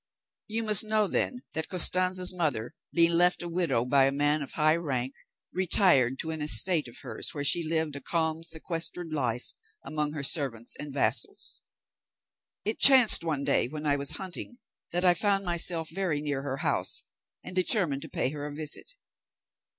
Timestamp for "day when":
13.43-13.85